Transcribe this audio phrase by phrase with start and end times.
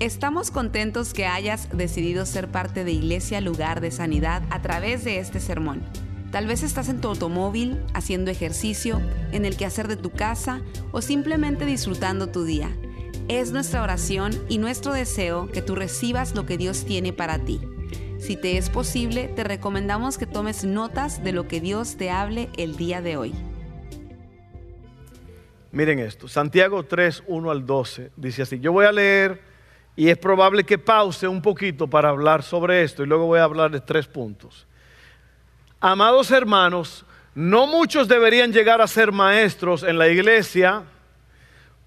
[0.00, 5.20] Estamos contentos que hayas decidido ser parte de Iglesia Lugar de Sanidad a través de
[5.20, 5.82] este sermón.
[6.32, 11.00] Tal vez estás en tu automóvil, haciendo ejercicio, en el quehacer de tu casa o
[11.00, 12.70] simplemente disfrutando tu día.
[13.28, 17.60] Es nuestra oración y nuestro deseo que tú recibas lo que Dios tiene para ti.
[18.18, 22.48] Si te es posible, te recomendamos que tomes notas de lo que Dios te hable
[22.56, 23.32] el día de hoy.
[25.70, 29.53] Miren esto, Santiago 3, 1 al 12, dice así, yo voy a leer
[29.96, 33.44] y es probable que pause un poquito para hablar sobre esto y luego voy a
[33.44, 34.66] hablar de tres puntos.
[35.80, 40.84] Amados hermanos, no muchos deberían llegar a ser maestros en la iglesia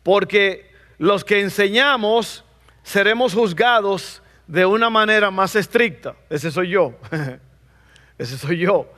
[0.04, 2.44] porque los que enseñamos
[2.84, 6.16] seremos juzgados de una manera más estricta.
[6.30, 6.94] Ese soy yo.
[8.18, 8.90] Ese soy yo.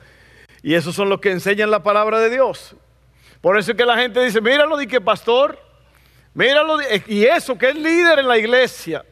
[0.62, 2.76] Y esos son los que enseñan la palabra de Dios.
[3.40, 5.58] Por eso es que la gente dice, míralo, di que pastor,
[6.34, 9.04] Míralo, y eso que es líder en la iglesia.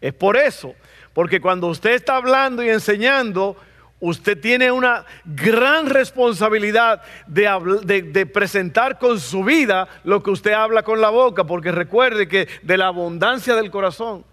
[0.00, 0.74] Es por eso,
[1.12, 3.56] porque cuando usted está hablando y enseñando,
[4.00, 11.00] usted tiene una gran responsabilidad de, presentar con su vida lo que usted habla con
[11.00, 14.24] la boca, porque recuerde que de la abundancia del corazón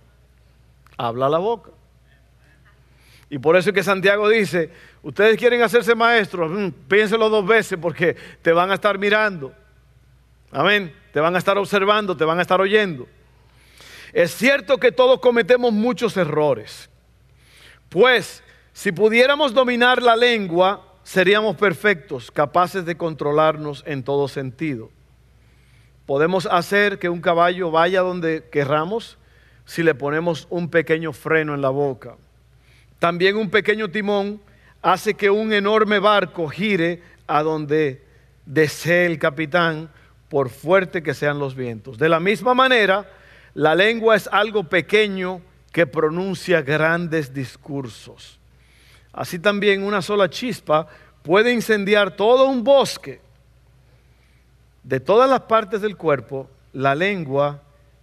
[0.98, 1.72] habla la boca.
[3.30, 4.70] Y por eso es que Santiago dice,
[5.02, 9.54] ustedes quieren hacerse maestros, mm, piénselo dos veces porque te van a estar mirando.
[10.52, 13.08] Amén te van a estar observando, te van a estar oyendo.
[14.12, 16.90] Es cierto que todos cometemos muchos errores,
[17.90, 24.90] pues si pudiéramos dominar la lengua, seríamos perfectos, capaces de controlarnos en todo sentido.
[26.08, 29.20] Podemos hacer que un caballo vaya donde querramos
[29.66, 32.18] si le ponemos un pequeño freno en la boca.
[32.98, 34.42] También un pequeño timón
[34.82, 38.04] hace que un enorme barco gire a donde
[38.46, 39.90] desee el capitán
[40.34, 42.00] por fuerte que sean los vientos.
[42.00, 43.08] De la misma manera,
[43.54, 48.40] la lengua es algo pequeño que pronuncia grandes discursos.
[49.12, 50.88] Así también una sola chispa
[51.22, 53.22] puede incendiar todo un bosque.
[54.82, 57.62] De todas las partes del cuerpo, la lengua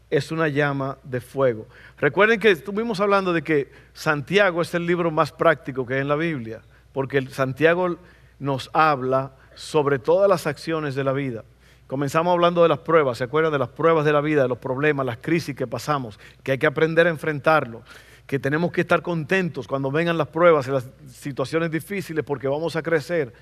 [0.08, 1.66] es una llama de fuego.
[1.98, 6.08] Recuerden que estuvimos hablando de que Santiago es el libro más práctico que hay en
[6.08, 6.60] la Biblia,
[6.92, 7.96] porque Santiago
[8.38, 11.42] nos habla sobre todas las acciones de la vida.
[11.90, 14.58] Comenzamos hablando de las pruebas, ¿se acuerdan de las pruebas de la vida, de los
[14.58, 17.82] problemas, las crisis que pasamos, que hay que aprender a enfrentarlo,
[18.28, 22.76] que tenemos que estar contentos cuando vengan las pruebas y las situaciones difíciles porque vamos
[22.76, 23.32] a crecer,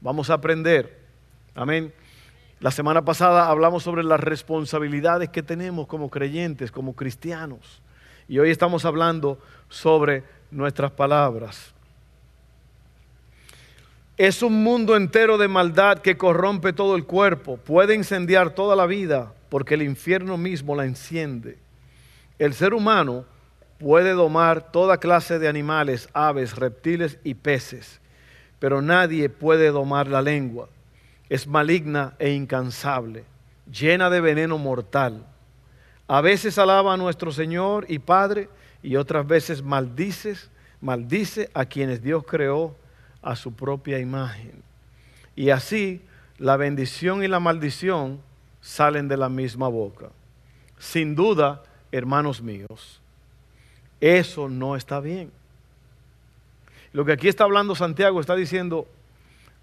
[0.00, 1.00] vamos a aprender.
[1.54, 1.92] Amén.
[2.60, 7.82] La semana pasada hablamos sobre las responsabilidades que tenemos como creyentes, como cristianos.
[8.26, 9.38] Y hoy estamos hablando
[9.68, 11.74] sobre nuestras palabras.
[14.18, 18.84] Es un mundo entero de maldad que corrompe todo el cuerpo, puede incendiar toda la
[18.84, 21.56] vida porque el infierno mismo la enciende.
[22.36, 23.26] El ser humano
[23.78, 28.00] puede domar toda clase de animales, aves, reptiles y peces,
[28.58, 30.68] pero nadie puede domar la lengua.
[31.28, 33.24] Es maligna e incansable,
[33.70, 35.26] llena de veneno mortal.
[36.08, 38.48] A veces alaba a nuestro Señor y Padre
[38.82, 42.74] y otras veces maldices, maldice a quienes Dios creó
[43.28, 44.62] a su propia imagen.
[45.36, 46.00] Y así
[46.38, 48.22] la bendición y la maldición
[48.62, 50.08] salen de la misma boca.
[50.78, 51.62] Sin duda,
[51.92, 53.02] hermanos míos,
[54.00, 55.30] eso no está bien.
[56.94, 58.88] Lo que aquí está hablando Santiago está diciendo,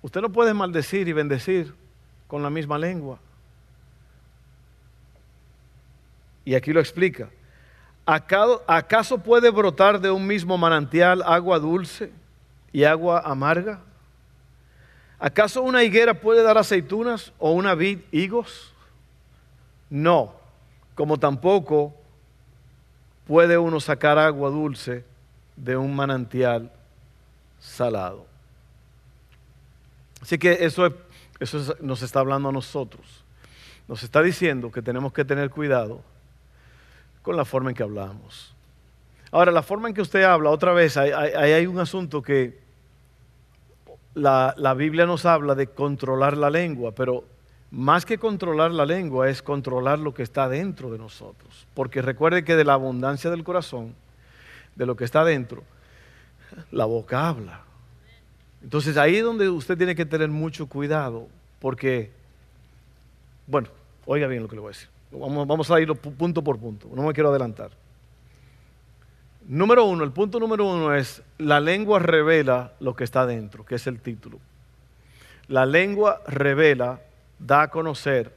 [0.04, 1.74] usted no puede maldecir y bendecir
[2.28, 3.18] con la misma lengua.
[6.46, 7.32] Y aquí lo explica.
[8.06, 12.12] ¿Acaso puede brotar de un mismo manantial agua dulce
[12.76, 13.80] y agua amarga?
[15.18, 18.74] ¿Acaso una higuera puede dar aceitunas o una vid higos?
[19.90, 20.36] No,
[20.94, 21.96] como tampoco
[23.26, 25.06] puede uno sacar agua dulce
[25.56, 26.70] de un manantial
[27.60, 28.26] salado.
[30.22, 30.94] Así que eso,
[31.40, 33.24] eso nos está hablando a nosotros.
[33.88, 36.02] Nos está diciendo que tenemos que tener cuidado
[37.22, 38.54] con la forma en que hablamos.
[39.32, 42.65] Ahora, la forma en que usted habla, otra vez, hay, hay un asunto que
[44.16, 47.26] la, Biblia nos habla de controlar la lengua, pero
[47.72, 51.68] más que controlar la lengua es controlar lo que está dentro de nosotros.
[51.74, 53.94] Porque recuerde que de la abundancia del corazón,
[54.76, 55.64] de lo que está dentro,
[56.72, 57.62] la boca habla.
[58.64, 61.28] Entonces ahí es donde usted tiene que tener mucho cuidado,
[61.60, 62.12] porque,
[63.46, 63.68] bueno,
[64.06, 64.90] oiga bien lo que le voy a decir.
[65.12, 67.72] Vamos, vamos a ir punto por punto, no me quiero adelantar.
[69.48, 73.76] Número uno, el punto número uno es, la lengua revela lo que está dentro, que
[73.76, 74.40] es el título.
[75.48, 77.00] La lengua revela,
[77.38, 78.34] da a conocer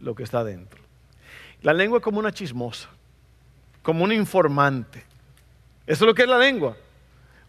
[0.00, 0.82] lo que está dentro.
[1.62, 2.88] La lengua es como una chismosa.
[3.82, 5.04] como un informante.
[5.86, 6.74] Eso es lo que es la lengua.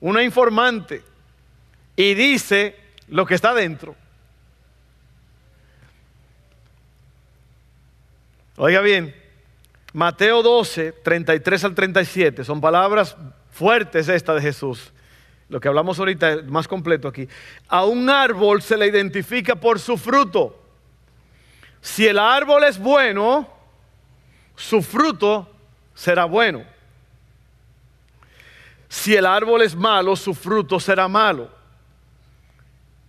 [0.01, 1.01] Una informante.
[1.95, 2.75] Y dice
[3.07, 3.95] lo que está dentro.
[8.57, 9.15] Oiga bien,
[9.95, 13.15] Mateo 12, 33 al 37, son palabras
[13.49, 14.91] fuertes estas de Jesús.
[15.47, 17.29] Lo que hablamos ahorita es más completo aquí.
[17.69, 20.61] A un árbol se le identifica por su fruto.
[21.79, 23.47] Si el árbol es bueno,
[24.57, 25.49] su fruto
[25.93, 26.65] será bueno.
[28.89, 31.49] Si el árbol es malo, su fruto será malo.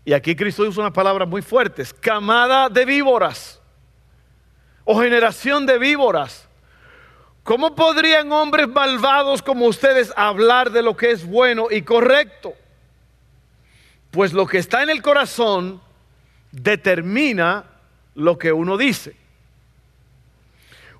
[0.04, 1.92] Y aquí Cristo usa unas palabras muy fuertes.
[1.92, 3.60] Camada de víboras
[4.84, 6.45] o generación de víboras.
[7.46, 12.54] ¿Cómo podrían hombres malvados como ustedes hablar de lo que es bueno y correcto?
[14.10, 15.80] Pues lo que está en el corazón
[16.50, 17.64] determina
[18.16, 19.14] lo que uno dice.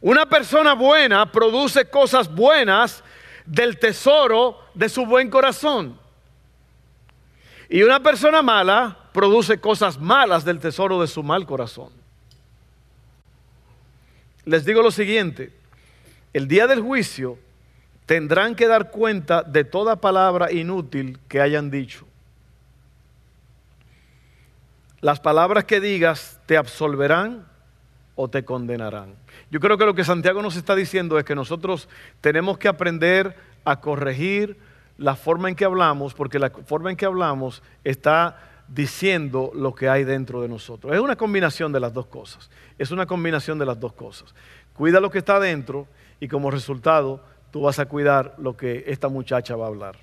[0.01, 3.03] Una persona buena produce cosas buenas
[3.45, 5.99] del tesoro de su buen corazón.
[7.69, 12.07] Y una persona mala produce cosas malas del tesoro de su mal corazón
[14.47, 15.53] les digo lo siguiente,
[16.37, 17.39] el día del juicio
[18.05, 22.07] tendrán que dar cuenta de toda palabra inútil que hayan dicho.
[25.01, 27.47] Las palabras que digas te absolverán
[28.17, 29.15] o te condenarán.
[29.51, 31.89] Yo creo que lo que Santiago nos está diciendo es que nosotros
[32.21, 33.35] tenemos que aprender
[33.65, 34.59] a corregir
[34.99, 38.37] la forma en que hablamos, porque la forma en que hablamos está
[38.69, 40.93] diciendo lo que hay dentro de nosotros.
[40.93, 42.51] Es una combinación de las dos cosas.
[42.77, 44.35] Es una combinación de las dos cosas.
[44.75, 45.89] Cuida lo que está dentro
[46.21, 49.97] y como resultado tú vas a cuidar lo que esta muchacha va a hablar.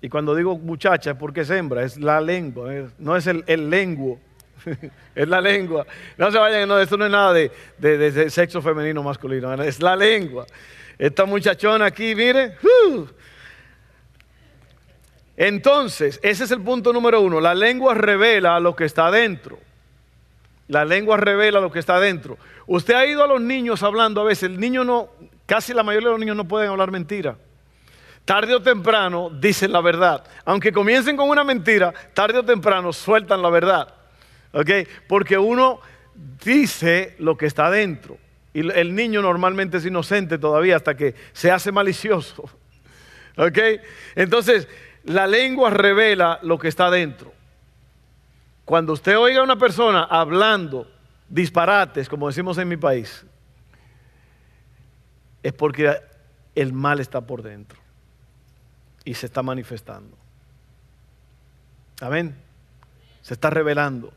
[0.00, 3.70] Y cuando digo muchacha es porque es hembra, es la lengua, no es el, el
[3.70, 4.20] lenguo,
[5.14, 5.86] es la lengua.
[6.18, 10.46] No se vayan, no, esto no es nada de, sexo femenino masculino, es la lengua.
[10.98, 13.06] Esta muchachona aquí, mire, uh,
[15.36, 17.40] entonces, ese es el punto número uno.
[17.40, 19.58] La lengua revela lo que está dentro.
[20.68, 22.38] La lengua revela lo que está dentro.
[22.66, 24.44] Usted ha ido a los niños hablando a veces.
[24.44, 25.10] El niño no,
[25.46, 27.36] casi la mayoría de los niños no pueden hablar mentira.
[28.24, 30.24] Tarde o temprano dicen la verdad.
[30.46, 33.94] Aunque comiencen con una mentira, tarde o temprano sueltan la verdad.
[34.52, 34.70] ¿Ok?
[35.06, 35.80] Porque uno
[36.42, 38.16] dice lo que está dentro.
[38.54, 42.48] Y el niño normalmente es inocente todavía hasta que se hace malicioso.
[43.36, 43.58] ¿Ok?
[44.14, 44.68] Entonces,
[45.04, 47.32] la lengua revela lo que está dentro.
[48.64, 50.90] Cuando usted oiga a una persona hablando
[51.28, 53.24] disparates, como decimos en mi país,
[55.42, 55.94] es porque
[56.54, 57.78] el mal está por dentro
[59.04, 60.16] y se está manifestando.
[62.00, 62.34] Amén.
[63.20, 64.12] Se está revelando.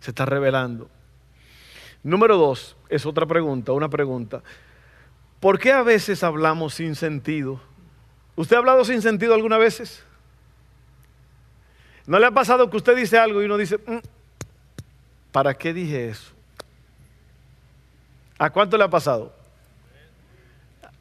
[0.00, 0.90] Se está revelando.
[2.02, 4.42] Número dos, es otra pregunta, una pregunta.
[5.38, 7.60] ¿Por qué a veces hablamos sin sentido?
[8.34, 10.04] ¿Usted ha hablado sin sentido alguna vez?
[12.06, 13.98] ¿No le ha pasado que usted dice algo y uno dice, mm,
[15.30, 16.32] ¿para qué dije eso?
[18.38, 19.32] ¿A cuánto le ha pasado?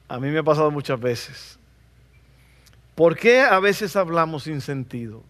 [0.07, 1.57] A mí me ha pasado muchas veces.
[2.93, 5.23] ¿Por qué a veces hablamos sin sentido?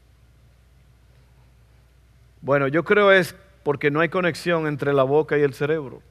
[2.41, 6.01] Bueno, yo creo es porque no hay conexión entre la boca y el cerebro.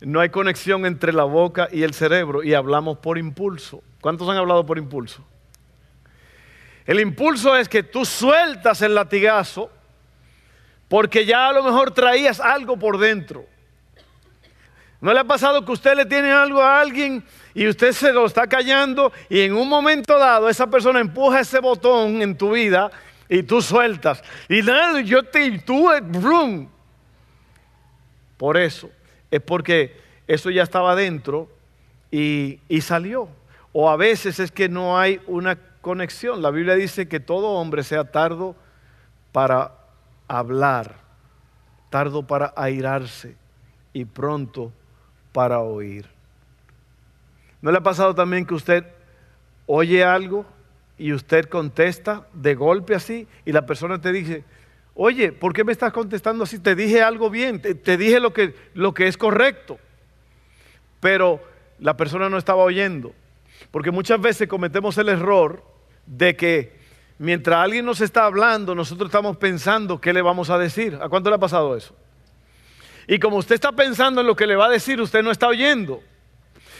[0.00, 3.82] No hay conexión entre la boca y el cerebro y hablamos por impulso.
[4.00, 5.22] ¿Cuántos han hablado por impulso?
[6.86, 9.70] El impulso es que tú sueltas el latigazo
[10.88, 13.44] porque ya a lo mejor traías algo por dentro.
[15.00, 17.24] ¿No le ha pasado que usted le tiene algo a alguien
[17.54, 21.58] y usted se lo está callando y en un momento dado esa persona empuja ese
[21.58, 22.90] botón en tu vida
[23.28, 24.22] y tú sueltas?
[24.48, 26.68] Y nada, yo te, tú, brum.
[28.36, 28.90] Por eso
[29.30, 31.50] es porque eso ya estaba dentro
[32.10, 33.28] y, salió.
[33.72, 35.58] O a veces es que no hay una
[35.94, 38.56] La Biblia dice que todo hombre sea tardo
[39.32, 39.72] para
[40.26, 40.96] hablar,
[41.90, 43.36] tardo para airarse
[43.92, 44.72] y pronto
[45.32, 46.06] para oír.
[47.62, 48.84] ¿No le ha pasado también que usted
[49.66, 50.44] oye algo
[50.98, 54.44] y usted contesta de golpe así y la persona te dice,
[54.98, 56.58] Oye, ¿por qué me estás contestando así?
[56.58, 59.78] Te dije algo bien, te, dije lo que, lo que es correcto.
[61.00, 61.38] Pero
[61.78, 63.12] la persona no estaba oyendo.
[63.70, 65.75] Porque muchas veces cometemos el error
[66.06, 66.76] de que
[67.18, 70.98] mientras alguien nos está hablando, nosotros estamos pensando qué le vamos a decir.
[71.00, 71.94] ¿A cuánto le ha pasado eso?
[73.06, 75.48] Y como usted está pensando en lo que le va a decir, usted no está
[75.48, 76.02] oyendo.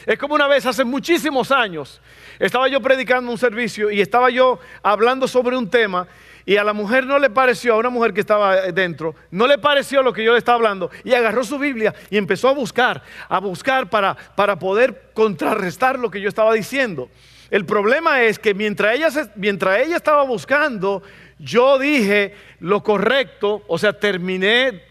[0.06, 2.00] Es como una vez, hace muchísimos años,
[2.38, 6.06] estaba yo predicando un servicio y estaba yo hablando sobre un tema
[6.48, 9.58] Y a la mujer no le pareció, a una mujer que estaba dentro, no le
[9.58, 10.92] pareció lo que yo le estaba hablando.
[11.02, 16.08] Y agarró su Biblia y empezó a buscar, a buscar para, para poder contrarrestar lo
[16.08, 17.10] que yo estaba diciendo.
[17.50, 21.02] El problema es que mientras ella, mientras ella estaba buscando,
[21.38, 24.82] yo dije lo correcto, o sea, terminé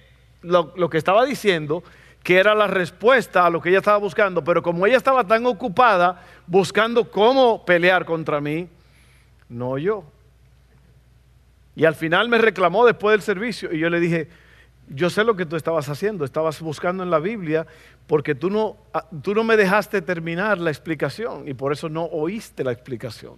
[0.41, 1.83] lo, lo que estaba diciendo,
[2.23, 5.45] que era la respuesta a lo que ella estaba buscando, pero como ella estaba tan
[5.45, 8.67] ocupada buscando cómo pelear contra mí,
[9.49, 10.05] no yo.
[11.75, 14.29] Y al final me reclamó después del servicio y yo le dije,
[14.87, 17.67] yo sé lo que tú estabas haciendo, estabas buscando en la Biblia
[18.07, 22.05] porque tú no, ah, tú no me dejaste terminar la explicación y por eso no
[22.05, 23.35] oíste la explicación.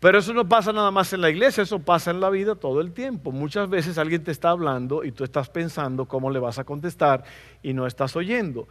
[0.00, 2.80] Pero eso no pasa nada más en la iglesia, eso pasa en la vida todo
[2.80, 3.32] el tiempo.
[3.32, 7.24] Muchas veces alguien te está hablando y tú estás pensando cómo le vas a contestar
[7.62, 8.68] y no estás oyendo.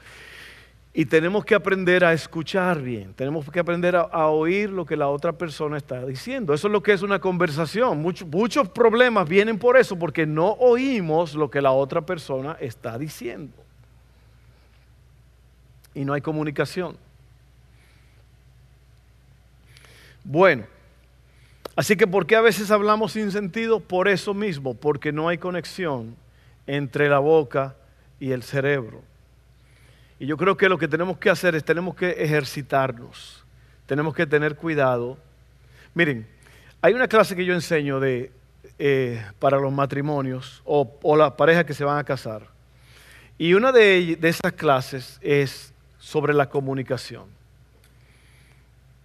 [0.94, 5.10] Y tenemos que aprender a escuchar bien, tenemos que aprender a, oír lo que la
[5.10, 6.54] otra persona está diciendo.
[6.54, 8.02] Eso es lo que es una conversación.
[8.02, 13.64] muchos problemas vienen por eso, porque no oímos lo que la otra persona está diciendo.
[15.96, 16.98] Y no hay comunicación.
[20.24, 20.66] Bueno,
[21.75, 23.82] Así que ¿por qué a veces hablamos sin sentido?
[23.82, 26.16] Por eso mismo, porque no hay conexión
[26.68, 27.75] entre la boca
[28.20, 29.04] y el cerebro.
[30.18, 33.44] Y yo creo que lo que tenemos que hacer es tenemos que ejercitarnos,
[33.86, 35.18] tenemos que tener cuidado.
[35.94, 36.25] Miren,
[36.82, 38.32] hay una clase que yo enseño de,
[38.80, 42.48] eh, para los matrimonios o, o las parejas que se van a casar.
[43.38, 45.74] Y una de, de esas clases es
[46.06, 47.24] sobre la comunicación.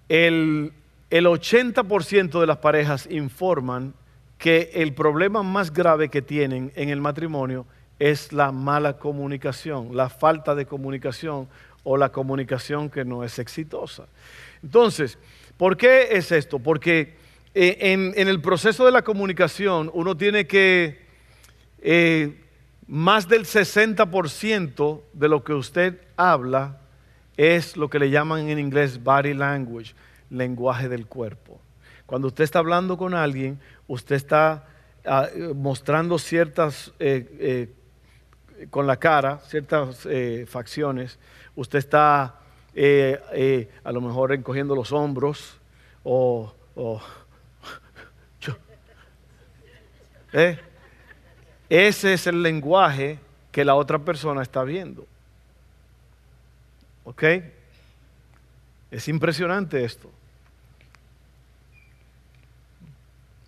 [0.06, 0.74] El,
[1.08, 3.94] el 80% de las parejas informan
[4.36, 7.64] que el problema más grave que tienen en el matrimonio
[7.98, 11.48] es la mala comunicación, la falta de comunicación
[11.84, 14.04] o la comunicación que no es exitosa.
[14.62, 15.16] Entonces,
[15.56, 16.58] ¿por qué es esto?
[16.58, 17.14] Porque
[17.54, 21.00] eh, en, el proceso de la comunicación uno tiene que,
[21.78, 22.42] eh,
[22.86, 26.76] más del 60% de lo que usted habla
[27.40, 29.94] es lo que le llaman en inglés body language
[30.28, 31.58] lenguaje del cuerpo.
[32.04, 34.66] Cuando usted está hablando con alguien, usted está
[35.06, 37.72] ah, mostrando ciertas, eh,
[38.58, 41.18] eh, con la cara, ciertas eh, facciones,
[41.56, 42.36] usted está
[42.74, 45.58] a lo mejor encogiendo los hombros
[46.04, 46.52] o...
[51.68, 53.18] Ese es el lenguaje
[53.50, 55.06] que la otra persona está viendo.
[57.04, 57.24] ¿Ok?
[58.90, 60.10] Es impresionante esto.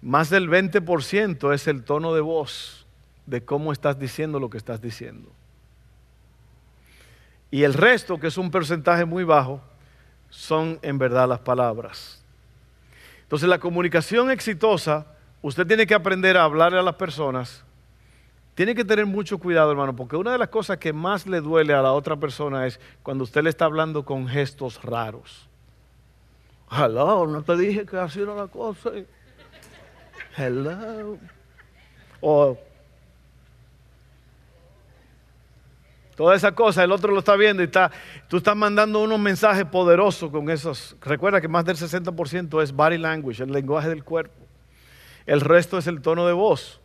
[0.00, 2.86] Más del 20% es el tono de voz
[3.26, 5.30] de cómo estás diciendo lo que estás diciendo.
[7.50, 9.60] Y el resto, que es un porcentaje muy bajo,
[10.30, 12.22] son en verdad las palabras.
[13.22, 15.06] Entonces la comunicación exitosa,
[15.40, 17.62] usted tiene que aprender a hablarle a las personas.
[18.54, 21.72] Tiene que tener mucho cuidado, hermano, porque una de las cosas que más le duele
[21.72, 25.48] a la otra persona es cuando usted le está hablando con gestos raros.
[26.70, 28.90] Hello, no te dije que así era la cosa.
[30.36, 31.18] Hello.
[32.20, 32.58] O
[36.14, 37.90] toda esa cosa, el otro lo está viendo y está,
[38.28, 40.94] tú estás mandando unos mensajes poderosos con esos.
[41.00, 44.34] Recuerda que más del 60% es body language, el lenguaje del cuerpo.
[45.24, 46.81] El resto es el tono de voz.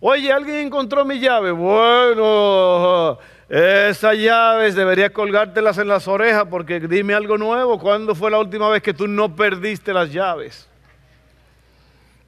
[0.00, 1.50] Oye, alguien encontró mi llave.
[1.52, 7.78] Bueno, esas llaves deberías colgártelas en las orejas porque dime algo nuevo.
[7.78, 10.68] ¿Cuándo fue la última vez que tú no perdiste las llaves?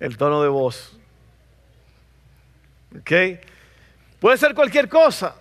[0.00, 0.96] el tono de voz.
[2.98, 3.40] ¿Ok?
[4.20, 5.34] Puede ser cualquier cosa.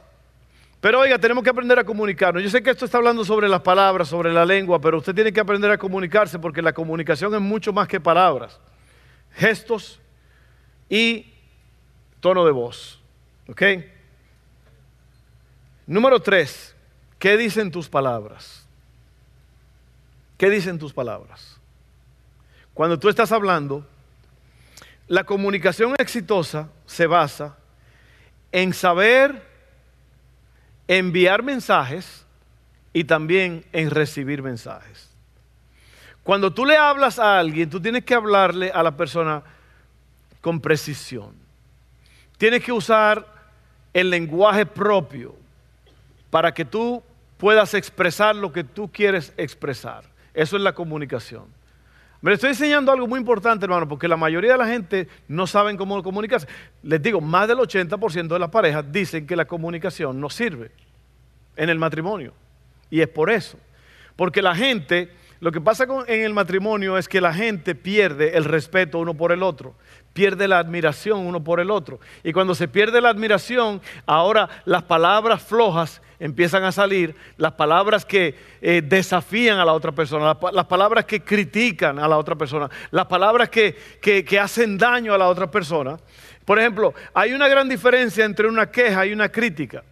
[0.80, 2.44] Pero oiga, tenemos que aprender a comunicarnos.
[2.44, 5.34] Yo sé que esto está hablando sobre las palabras, sobre la lengua, pero usted tiene
[5.34, 8.60] que aprender a comunicarse porque la comunicación es mucho más que palabras.
[9.34, 10.00] Gestos
[10.88, 11.34] y
[12.28, 13.00] tono de voz.
[13.48, 13.62] ¿Ok?
[15.86, 16.76] Número tres,
[17.18, 18.68] ¿qué dicen tus palabras?
[20.38, 21.58] ¿Qué dicen tus palabras?
[22.74, 23.88] Cuando tú estás hablando,
[25.08, 27.56] la comunicación exitosa se basa
[28.52, 29.42] en saber
[30.90, 32.26] enviar mensajes
[32.92, 35.16] y también en recibir mensajes.
[36.24, 39.44] Cuando tú le hablas a alguien, tú tienes que hablarle a la persona
[40.42, 41.47] con precisión.
[42.38, 43.25] Tienes que usar
[43.94, 45.36] el lenguaje propio
[46.29, 47.01] para que tú
[47.38, 50.03] puedas expresar lo que tú quieres expresar.
[50.34, 51.46] Eso es la comunicación.
[52.22, 55.77] Me estoy enseñando algo muy importante, hermano, porque la mayoría de la gente no saben
[55.77, 56.48] cómo comunicarse.
[56.82, 60.72] Les digo, más del 80% de las parejas dicen que la comunicación no sirve
[61.56, 62.34] en el matrimonio.
[62.89, 63.58] Y es por eso.
[64.15, 68.44] Porque la gente Lo que pasa en el matrimonio es que la gente pierde el
[68.44, 69.75] respeto uno por el otro,
[70.13, 72.00] pierde la admiración uno por el otro.
[72.24, 78.03] Y cuando se pierde la admiración, ahora las palabras flojas empiezan a salir, las palabras
[78.03, 82.67] que eh, desafían a la otra persona, las, palabras que critican a la otra persona,
[82.89, 85.98] las palabras que, que hacen daño a la otra persona.
[86.46, 89.84] Por ejemplo, hay una gran diferencia entre una queja y una crítica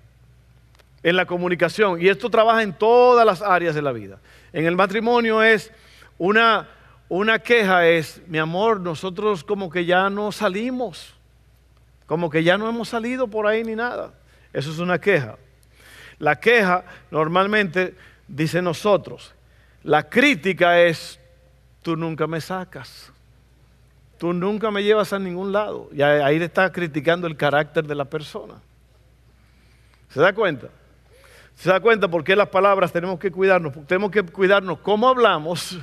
[1.05, 2.01] en la comunicación.
[2.01, 4.17] Y esto trabaja en todas las áreas de la vida.
[4.55, 5.69] En el matrimonio es
[6.17, 6.69] una,
[7.09, 11.13] una queja, es, mi amor, nosotros como que ya no salimos,
[12.05, 14.13] como que ya no hemos salido por ahí ni nada.
[14.53, 15.35] Eso es una queja.
[16.19, 17.95] La queja normalmente
[18.29, 19.35] dice nosotros.
[19.83, 21.19] La crítica es,
[21.81, 23.11] tú nunca me sacas.
[24.17, 25.89] Tú nunca me llevas a ningún lado.
[25.91, 28.53] Y ahí le está criticando el carácter de la persona.
[30.11, 30.69] ¿Se da cuenta?
[31.55, 33.73] ¿Se da cuenta por qué las palabras tenemos que cuidarnos?
[33.87, 35.77] Tenemos que cuidarnos cómo hablamos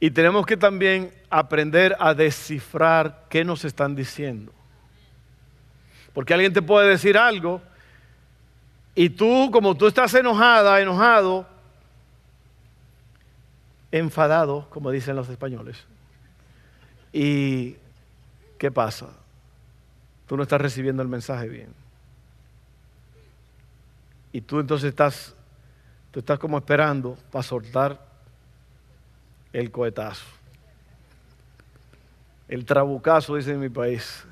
[0.00, 4.52] y tenemos que también aprender a descifrar qué nos están diciendo.
[6.12, 7.60] Porque alguien te puede decir algo
[8.94, 11.46] y tú, como tú estás enojada, enojado,
[13.90, 15.86] enfadado, como dicen los españoles,
[17.12, 17.76] ¿Y
[18.58, 19.08] qué pasa?
[20.26, 21.81] Tú no estás recibiendo el mensaje bien.
[24.32, 25.34] Y tú entonces estás,
[26.10, 28.00] tú estás como esperando para soltar
[29.52, 30.24] el cohetazo.
[32.48, 34.24] El trabucazo, dice en mi país.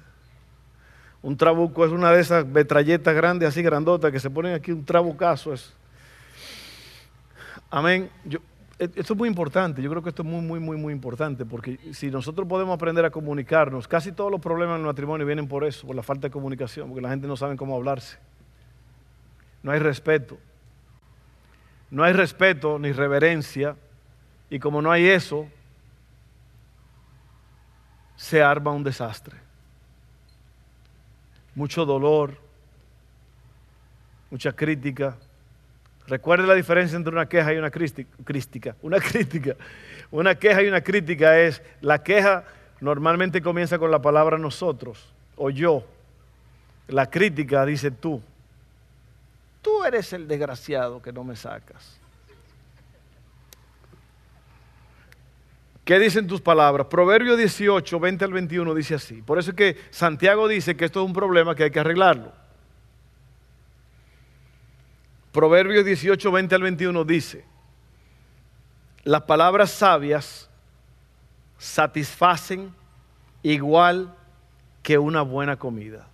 [1.22, 4.84] Un trabuco es una de esas metralletas grandes, así grandotas, que se ponen aquí, un
[4.84, 5.74] trabucazo es.
[7.70, 8.10] Amén.
[8.24, 8.38] Yo,
[8.78, 11.44] e, esto es muy importante, yo creo que esto es muy, muy, muy, muy importante,
[11.44, 15.46] porque si nosotros podemos aprender a comunicarnos, casi todos los problemas en el matrimonio vienen
[15.46, 18.16] por eso, por la falta de comunicación, porque la gente no sabe cómo hablarse.
[19.62, 20.38] No hay respeto.
[21.90, 23.76] No hay respeto ni reverencia,
[24.48, 25.48] y como no hay eso,
[28.16, 29.36] se arma un desastre.
[31.54, 32.36] Mucho dolor,
[34.30, 35.16] mucha crítica,
[36.10, 38.74] Recuerde la diferencia entre una queja y una crítica.
[38.82, 39.54] Una crítica.
[40.10, 42.42] Una queja y una crítica es, la queja
[42.80, 45.84] normalmente comienza con la palabra nosotros o yo.
[46.88, 48.20] La crítica dice tú.
[49.62, 51.98] Tú eres el desgraciado que no me sacas.
[55.84, 56.86] ¿Qué dicen tus palabras?
[56.86, 59.22] Proverbio 18, 20 al 21 dice así.
[59.22, 62.32] Por eso es que Santiago dice que esto es un problema que hay que arreglarlo.
[65.32, 67.44] Proverbios 18, 20 al 21 dice,
[69.04, 70.50] las palabras sabias
[71.56, 72.74] satisfacen
[73.42, 74.14] igual
[74.82, 76.08] que una buena comida.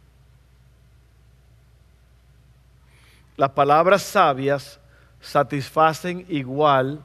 [3.36, 4.80] Las palabras sabias
[5.20, 7.02] satisfacen igual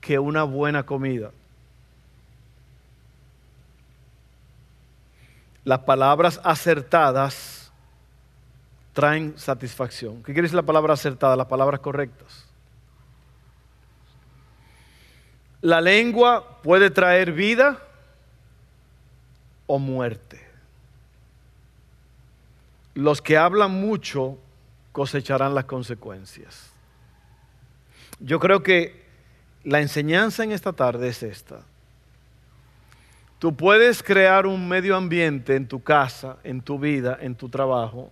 [0.00, 1.30] que una buena comida.
[5.64, 7.72] Las palabras acertadas
[8.92, 10.18] traen satisfacción.
[10.22, 11.36] ¿Qué quiere decir la palabra acertada?
[11.36, 12.46] Las palabras correctas.
[15.60, 17.78] La lengua puede traer vida
[19.66, 20.40] o muerte.
[22.94, 24.38] Los que hablan mucho
[24.96, 26.72] cosecharán las consecuencias.
[28.18, 29.04] Yo creo que
[29.62, 31.60] la enseñanza en esta tarde es esta.
[33.38, 38.10] Tú puedes crear un medio ambiente en tu casa, en tu vida, en tu trabajo,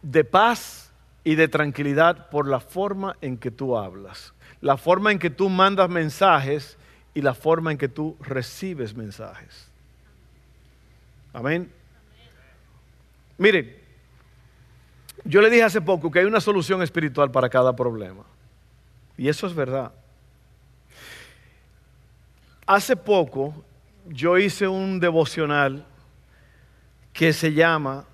[0.00, 0.90] de paz
[1.22, 4.32] y de tranquilidad por la forma en que tú hablas,
[4.62, 6.78] la forma en que tú mandas mensajes
[7.12, 9.68] y la forma en que tú recibes mensajes.
[11.34, 11.70] Amén.
[13.38, 13.76] Miren,
[15.24, 18.24] yo le dije hace poco que hay una solución espiritual para cada problema.
[19.16, 19.92] Y eso es verdad.
[22.66, 23.54] Hace poco
[24.08, 25.84] yo hice un devocional
[27.12, 28.04] que se llama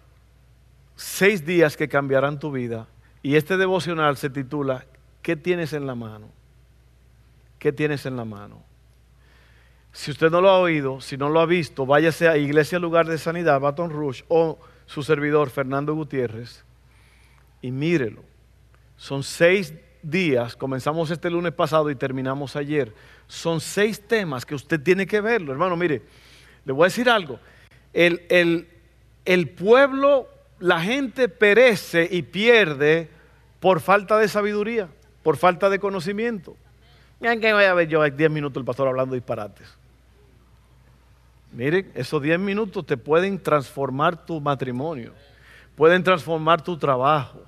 [0.96, 2.86] seis días que cambiarán tu vida.
[3.22, 4.84] Y este devocional se titula
[5.22, 6.28] ¿Qué tienes en la mano?
[7.58, 8.62] ¿Qué tienes en la mano?
[9.92, 13.06] Si usted no lo ha oído, si no lo ha visto, váyase a Iglesia Lugar
[13.06, 16.64] de Sanidad, Baton Rouge, o su servidor, Fernando Gutiérrez,
[17.60, 18.22] y mírelo.
[18.96, 22.92] Son seis días, comenzamos este lunes pasado y terminamos ayer.
[23.26, 25.52] Son seis temas que usted tiene que verlo.
[25.52, 26.02] Hermano, mire,
[26.64, 27.38] le voy a decir algo.
[27.92, 28.68] El, el,
[29.24, 33.08] el pueblo la gente perece y pierde
[33.58, 34.88] por falta de sabiduría,
[35.22, 36.56] por falta de conocimiento.
[37.20, 39.78] Miren que voy a ver yo 10 minutos el pastor hablando disparates.
[41.52, 45.12] Miren, esos 10 minutos te pueden transformar tu matrimonio,
[45.76, 47.42] pueden transformar tu trabajo,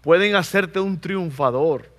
[0.00, 1.98] pueden hacerte un triunfador.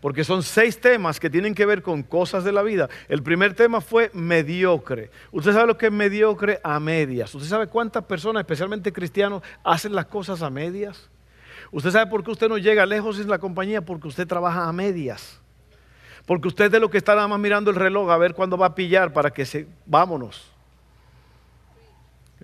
[0.00, 2.90] Porque son seis temas que tienen que ver con cosas de la vida.
[3.08, 5.10] El primer tema fue mediocre.
[5.32, 7.34] Usted sabe lo que es mediocre a medias.
[7.34, 11.08] Usted sabe cuántas personas, especialmente cristianos, hacen las cosas a medias.
[11.72, 14.72] Usted sabe por qué usted no llega lejos en la compañía, porque usted trabaja a
[14.74, 15.40] medias.
[16.26, 18.58] Porque usted es de lo que está nada más mirando el reloj a ver cuándo
[18.58, 19.66] va a pillar para que se...
[19.86, 20.53] Vámonos.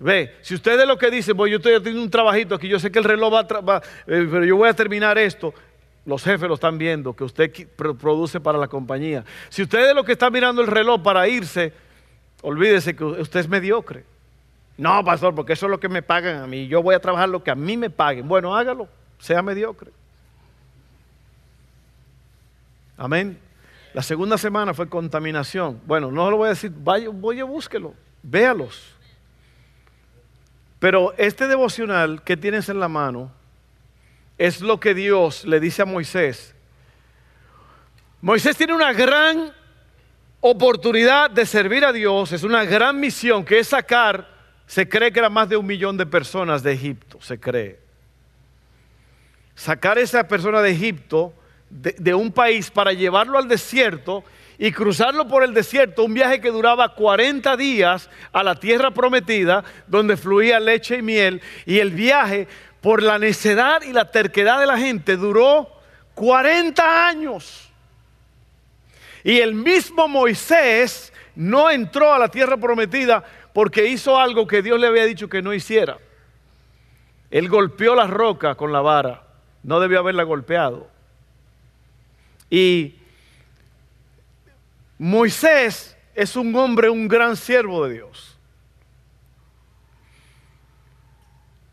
[0.01, 2.79] Ve, si usted es lo que dice, pues yo estoy haciendo un trabajito aquí, yo
[2.79, 5.53] sé que el reloj va, a eh, pero yo voy a terminar esto.
[6.07, 9.23] Los jefes lo están viendo, que usted produce para la compañía.
[9.49, 11.71] Si usted es lo que está mirando el reloj para irse,
[12.41, 14.03] olvídese que usted es mediocre.
[14.75, 16.67] No, pastor, porque eso es lo que me pagan a mí.
[16.67, 18.27] Yo voy a trabajar lo que a mí me paguen.
[18.27, 19.91] Bueno, hágalo, sea mediocre.
[22.97, 23.37] Amén.
[23.93, 25.79] La segunda semana fue contaminación.
[25.85, 28.95] Bueno, no lo voy a decir, vaya, voy a búsquelo, véalos.
[30.81, 33.31] Pero este devocional que tienes en la mano
[34.39, 36.55] es lo que Dios le dice a Moisés.
[38.19, 39.53] Moisés tiene una gran
[40.39, 44.27] oportunidad de servir a Dios, es una gran misión que es sacar,
[44.65, 47.79] se cree que era más de un millón de personas de Egipto, se cree.
[49.53, 51.31] Sacar a esa persona de Egipto,
[51.69, 54.23] de, de un país, para llevarlo al desierto
[54.57, 59.63] y cruzarlo por el desierto, un viaje que duraba 40 días a la tierra prometida,
[59.87, 62.47] donde fluía leche y miel, y el viaje,
[62.81, 65.69] por la necedad y la terquedad de la gente, duró
[66.15, 67.69] 40 años.
[69.23, 74.79] Y el mismo Moisés no entró a la tierra prometida porque hizo algo que Dios
[74.79, 75.97] le había dicho que no hiciera.
[77.29, 79.23] Él golpeó la roca con la vara,
[79.63, 80.89] no debió haberla golpeado.
[82.49, 82.95] Y
[85.03, 88.37] Moisés es un hombre, un gran siervo de Dios.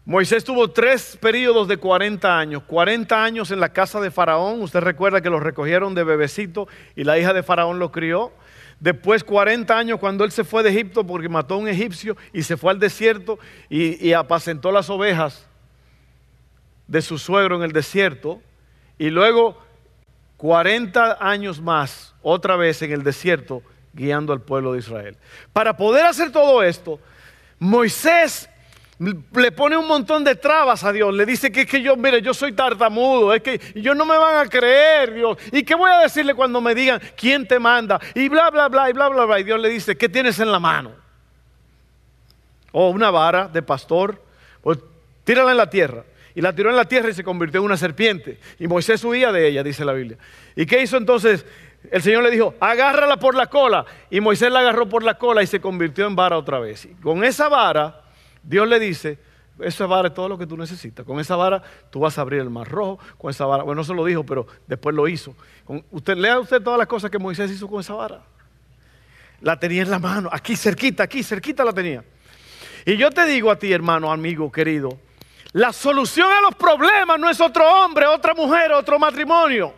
[0.07, 2.63] Moisés tuvo tres periodos de 40 años.
[2.63, 4.63] 40 años en la casa de Faraón.
[4.63, 8.33] Usted recuerda que lo recogieron de bebecito y la hija de Faraón lo crió.
[8.81, 12.45] Después 40 años cuando él se fue de Egipto porque mató a un egipcio y
[12.45, 13.39] se fue al desierto
[13.69, 15.47] y, y apacentó las ovejas
[16.87, 18.41] de su suegro en el desierto.
[18.99, 19.68] Y luego
[20.39, 23.61] 40 años más, otra vez en el desierto,
[23.93, 25.17] guiando al pueblo de Israel.
[25.53, 27.01] Para poder hacer todo esto,
[27.59, 28.49] Moisés
[29.01, 31.13] le pone un montón de trabas a Dios.
[31.13, 34.17] Le dice que es que yo, mire, yo soy tartamudo, es que yo no me
[34.17, 35.37] van a creer, Dios.
[35.51, 38.01] ¿Y qué voy a decirle cuando me digan quién te manda?
[38.15, 39.41] Y bla, bla, bla, y bla, bla, bla.
[39.41, 40.93] Y Dios le dice, ¿qué tienes en la mano?
[42.71, 44.23] O oh, una vara de pastor,
[44.63, 44.79] pues
[45.25, 46.05] tírala en la tierra
[46.39, 48.39] y la tiró en la tierra y se convirtió en una serpiente.
[48.61, 50.19] Y Moisés huía de ella, dice la Biblia.
[50.55, 51.45] ¿Y qué hizo entonces?
[51.91, 53.85] El Señor le dijo, agárrala por la cola.
[54.09, 56.85] Y Moisés la agarró por la cola y se convirtió en vara otra vez.
[56.85, 58.03] Y con esa vara,
[58.41, 59.19] Dios le dice,
[59.59, 61.05] esa vara es todo lo que tú necesitas.
[61.05, 63.01] Con esa vara tú vas a abrir el mar rojo.
[63.19, 65.35] Con esa vara, bueno, no se lo dijo, pero después lo hizo.
[65.91, 68.23] usted lea usted todas las cosas que Moisés hizo con esa vara.
[69.41, 72.05] La tenía en la mano, aquí cerquita, aquí cerquita la tenía.
[72.87, 75.01] Y yo te digo a ti, hermano, amigo, querido,
[75.59, 79.75] la solución a los problemas no es otro hombre, otra mujer, otro matrimonio,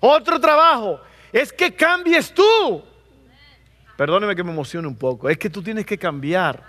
[0.00, 0.98] otro trabajo.
[1.30, 2.82] Es que cambies tú.
[3.94, 5.28] Perdóneme que me emocione un poco.
[5.28, 6.62] Es que tú tienes que cambiar.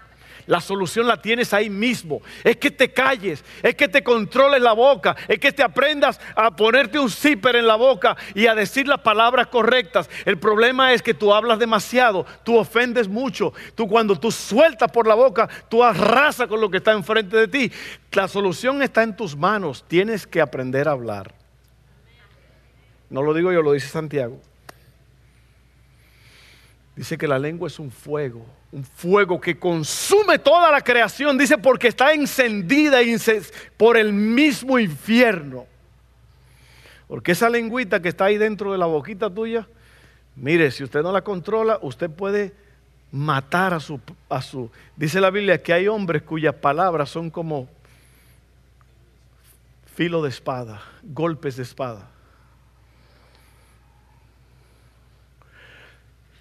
[0.48, 2.22] La solución la tienes ahí mismo.
[2.42, 6.56] Es que te calles, es que te controles la boca, es que te aprendas a
[6.56, 10.10] ponerte un zipper en la boca y a decir las palabras correctas.
[10.24, 13.54] El problema es que tú hablas demasiado, tú ofendes mucho.
[13.76, 17.48] Tú cuando tú sueltas por la boca, tú arrasas con lo que está enfrente de
[17.50, 17.72] ti.
[18.14, 19.84] La solución está en tus manos.
[19.86, 21.34] Tienes que aprender a hablar.
[23.10, 24.40] No lo digo yo, lo dice Santiago.
[26.96, 31.58] Dice que la lengua es un fuego un fuego que consume toda la creación, dice,
[31.58, 33.00] porque está encendida
[33.78, 35.66] por el mismo infierno.
[37.08, 39.68] Porque esa lengüita que está ahí dentro de la boquita tuya,
[40.36, 42.54] mire, si usted no la controla, usted puede
[43.12, 44.70] matar a su, a su...
[44.98, 47.70] Dice la Biblia que hay hombres cuyas palabras son como
[49.96, 52.10] filo de espada, golpes de espada.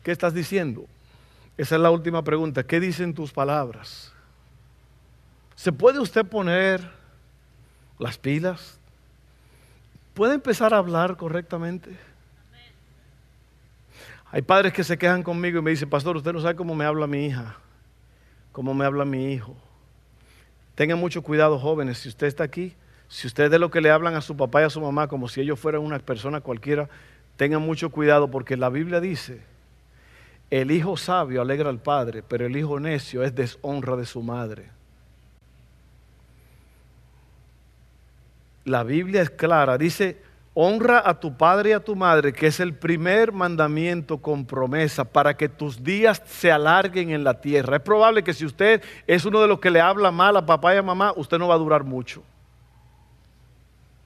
[0.03, 0.87] ¿Qué estás diciendo?
[1.57, 2.65] Esa es la última pregunta.
[2.65, 4.13] ¿Qué dicen tus palabras?
[5.55, 6.91] ¿Se puede usted poner
[7.99, 8.79] las pilas?
[10.13, 11.97] ¿Puede empezar a hablar correctamente?
[14.31, 16.85] Hay padres que se quejan conmigo y me dicen, pastor, usted no sabe cómo me
[16.85, 17.57] habla mi hija,
[18.53, 19.57] cómo me habla mi hijo.
[20.75, 22.75] Tengan mucho cuidado, jóvenes, si usted está aquí,
[23.09, 25.09] si usted es de lo que le hablan a su papá y a su mamá
[25.09, 26.91] como si ellos fueran una persona cualquiera,
[27.37, 29.56] tengan mucho cuidado porque la Biblia dice
[30.51, 34.77] el hijo sabio alegra al padre, pero el hijo necio es deshonra de su madre.
[38.67, 39.79] la Biblia es clara.
[39.79, 40.21] Dice,
[40.53, 45.05] honra a tu padre y a tu madre, que es el primer mandamiento con promesa
[45.05, 47.77] para que tus días se alarguen en la tierra.
[47.77, 50.75] Es probable que si usted es uno de los que le habla mal a papá
[50.75, 52.23] y a mamá, usted no va a durar mucho.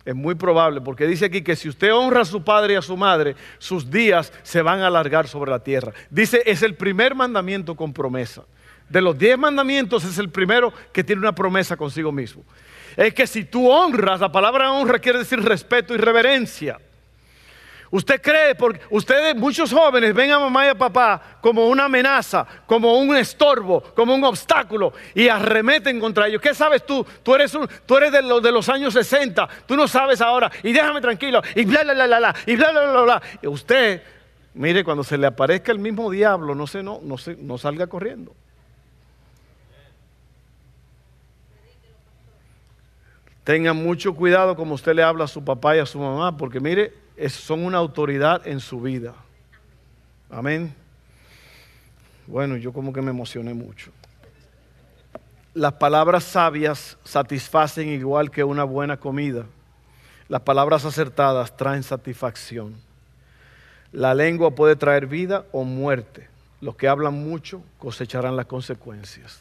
[0.04, 2.82] Es muy probable, porque dice aquí que si usted honra a su padre y a
[2.82, 5.92] su madre, sus días se van a alargar sobre la tierra.
[6.08, 8.44] Dice, es el primer mandamiento con promesa.
[8.88, 12.44] De los diez mandamientos es el primero que tiene una promesa consigo mismo.
[12.96, 16.78] Es que si tú honras, la palabra honra quiere decir respeto y reverencia.
[17.92, 22.46] Usted cree, porque ustedes, muchos jóvenes, ven a mamá y a papá como una amenaza,
[22.64, 26.40] como un estorbo, como un obstáculo y arremeten contra ellos.
[26.40, 27.04] ¿Qué sabes tú?
[27.24, 27.52] Tú eres,
[27.86, 31.42] tú eres de, los, de los años 60, tú no sabes ahora, y déjame tranquilo,
[31.56, 33.22] y bla, bla, bla, bla, bla, y bla, bla, bla, bla.
[33.50, 34.02] Usted,
[34.54, 37.88] mire, cuando se le aparezca el mismo diablo, no, se, no, no, se, no salga
[37.88, 38.36] corriendo.
[43.42, 46.60] Tengan mucho cuidado como usted le habla a su papá y a su mamá, porque
[46.60, 46.92] mire,
[47.28, 49.14] son una autoridad en su vida.
[50.30, 50.74] Amén.
[52.26, 53.90] Bueno, yo como que me emocioné mucho.
[55.52, 59.44] Las palabras sabias satisfacen igual que una buena comida.
[60.28, 62.76] Las palabras acertadas traen satisfacción.
[63.92, 66.28] La lengua puede traer vida o muerte.
[66.60, 69.40] Los que hablan mucho cosecharán las consecuencias.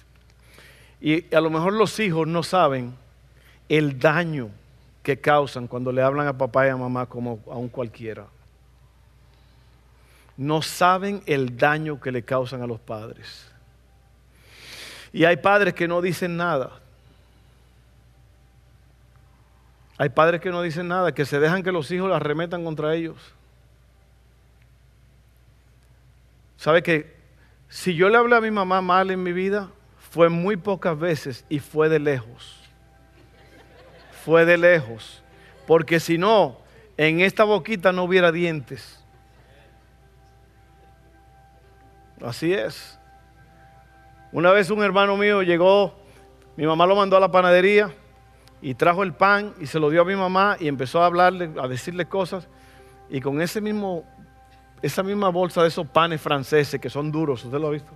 [0.99, 2.95] Y a lo mejor los hijos no saben
[3.69, 4.49] el daño
[5.09, 8.27] que causan cuando le hablan a papá y a mamá como a un cualquiera.
[10.37, 13.49] No saben el daño que le causan a los padres.
[15.11, 16.69] Y hay padres que no dicen nada.
[19.97, 22.93] Hay padres que no dicen nada, que se dejan que los hijos las remetan contra
[22.93, 23.17] ellos.
[26.55, 27.15] ¿Sabe que
[27.67, 29.71] si yo le hablé a mi mamá mal en mi vida,
[30.11, 32.58] fue muy pocas veces y fue de lejos?
[34.23, 35.23] Fue de lejos,
[35.65, 36.57] porque si no,
[36.97, 39.03] en esta boquita no hubiera dientes.
[42.21, 42.99] Así es.
[44.31, 45.95] Una vez un hermano mío llegó,
[46.57, 47.91] mi mamá lo mandó a la panadería
[48.61, 51.51] y trajo el pan y se lo dio a mi mamá y empezó a hablarle,
[51.59, 52.47] a decirle cosas.
[53.09, 54.03] Y con ese mismo,
[54.81, 57.91] esa misma bolsa de esos panes franceses que son duros, ¿usted lo ha visto?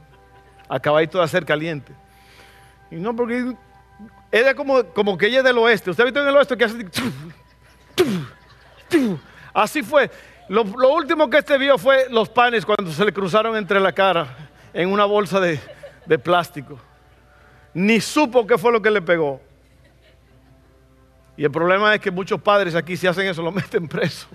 [0.69, 1.93] Acabadito de hacer caliente.
[2.89, 3.53] Y no, porque
[4.33, 5.91] ella como, como que ella es del oeste.
[5.91, 6.85] ¿Usted ha visto en el oeste que hace...
[9.53, 10.09] Así fue.
[10.49, 14.49] Lo, último que este vio fue los panes cuando se le cruzaron entre la cara
[14.73, 15.59] en una bolsa de,
[16.07, 16.79] de plástico.
[17.75, 19.39] Ni supo qué fue lo que le pegó.
[21.37, 24.27] Y el problema es que muchos padres aquí si hacen eso lo meten preso.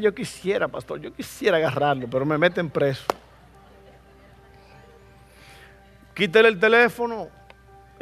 [0.00, 3.04] yo quisiera, pastor, yo quisiera agarrarlo, pero me meten preso.
[6.14, 7.28] Quítele el teléfono,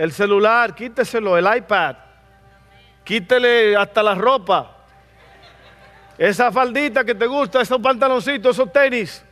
[0.00, 1.94] el celular, quíteselo, el iPad,
[3.04, 4.78] quítele hasta la ropa,
[6.16, 9.22] esa faldita que te gusta, esos pantaloncitos, esos tenis,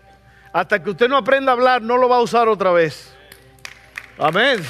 [0.52, 3.16] hasta que usted no aprenda a hablar, no lo va a usar otra vez.
[4.18, 4.62] Amén.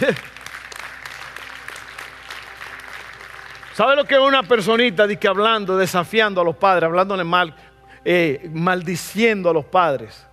[3.75, 7.57] ¿Sabe lo que es una personita que hablando, desafiando a los padres, hablándole mal,
[8.05, 10.25] eh, maldiciendo a los padres?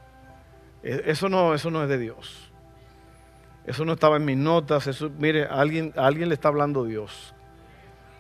[0.84, 2.45] E, eso no, eso no es de Dios.
[3.66, 4.88] Eso no estaba en mis notas.
[4.88, 7.34] Eso, mire, a alguien, alguien le está hablando Dios.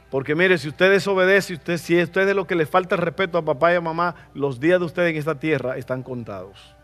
[0.09, 3.01] Porque mire, si usted desobedece, usted, si usted es de lo que le falta el
[3.01, 6.75] respeto a papá y a mamá, los días de usted en esta tierra están contados.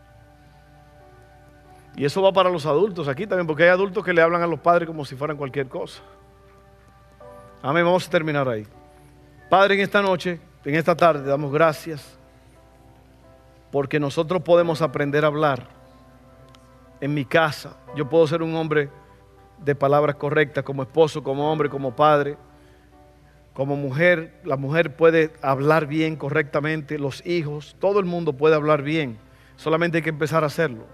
[1.96, 4.46] Y eso va para los adultos aquí también, porque hay adultos que le hablan a
[4.46, 6.02] los padres como si fueran cualquier cosa.
[7.62, 8.66] Amén, vamos a terminar ahí.
[9.48, 12.18] Padre, en esta noche, en esta tarde, damos gracias
[13.70, 15.66] porque nosotros podemos aprender a hablar
[17.02, 17.76] en mi casa.
[17.96, 18.88] Yo puedo ser un hombre
[19.58, 22.36] de palabras correctas como esposo, como hombre, como padre,
[23.52, 24.40] como mujer.
[24.44, 29.18] La mujer puede hablar bien correctamente, los hijos, todo el mundo puede hablar bien.
[29.56, 30.86] Solamente hay que empezar a hacerlo.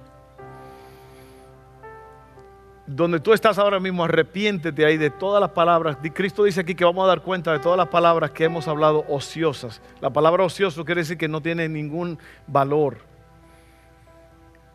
[2.87, 5.99] Donde tú estás ahora mismo, arrepiéntete ahí de todas las palabras.
[6.15, 9.05] Cristo dice aquí que vamos a dar cuenta de todas las palabras que hemos hablado
[9.11, 9.83] ociosas.
[10.01, 13.08] La palabra ocioso quiere decir que no tiene ningún valor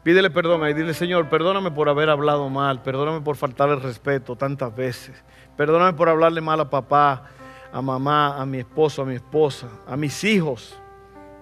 [0.03, 4.75] Pídele perdón y dile, Señor, perdóname por haber hablado mal, perdóname por faltarle respeto tantas
[4.75, 5.23] veces,
[5.55, 7.23] perdóname por hablarle mal a papá,
[7.71, 10.77] a mamá, a mi esposo, a mi esposa, a mis hijos.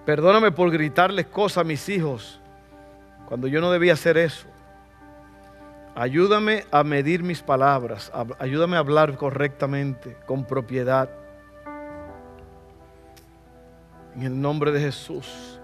[0.06, 2.40] Perdóname por gritarles cosas a mis hijos
[3.26, 4.46] cuando yo no debía hacer eso.
[5.94, 11.10] Ayúdame a medir mis palabras, ayúdame a hablar correctamente, con propiedad.
[14.14, 15.60] En el nombre de Jesús.